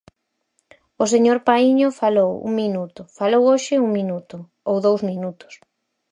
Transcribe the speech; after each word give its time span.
O 1.03 1.05
señor 1.13 1.37
Paíño 1.47 1.89
falou 2.01 2.31
un 2.47 2.51
minuto, 2.63 3.01
falou 3.19 3.41
hoxe 3.51 3.75
un 3.85 3.89
minuto, 3.99 4.35
ou 4.69 4.75
dous 4.85 5.01
minutos. 5.11 5.53